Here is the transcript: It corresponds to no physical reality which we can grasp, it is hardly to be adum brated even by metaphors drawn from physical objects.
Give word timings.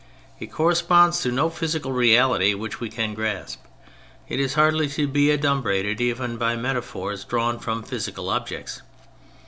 It 0.39 0.51
corresponds 0.51 1.21
to 1.21 1.31
no 1.31 1.51
physical 1.51 1.91
reality 1.91 2.55
which 2.55 2.79
we 2.79 2.89
can 2.89 3.13
grasp, 3.13 3.59
it 4.27 4.39
is 4.39 4.55
hardly 4.55 4.87
to 4.89 5.07
be 5.07 5.25
adum 5.27 5.61
brated 5.61 6.01
even 6.01 6.37
by 6.37 6.55
metaphors 6.55 7.23
drawn 7.23 7.59
from 7.59 7.83
physical 7.83 8.29
objects. 8.31 8.81